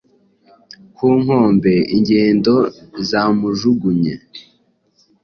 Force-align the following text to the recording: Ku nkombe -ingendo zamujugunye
Ku 0.95 1.05
nkombe 1.19 1.73
-ingendo 1.83 2.55
zamujugunye 3.09 4.15